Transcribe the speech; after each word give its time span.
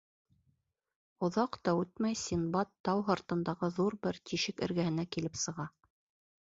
Оҙаҡ 1.27 1.59
та 1.69 1.75
үтмәй 1.81 2.17
Синдбад 2.23 2.73
тау 2.91 3.05
һыртындағы 3.11 3.71
ҙур 3.79 3.99
бер 4.09 4.21
тишек 4.33 4.67
эргәһенә 4.71 5.09
килеп 5.17 5.43
сыға. 5.47 5.71